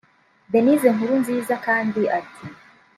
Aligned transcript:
Denise 0.51 0.87
Nkurunziza 0.95 1.55
kandi 1.65 2.01
ati 2.19 2.45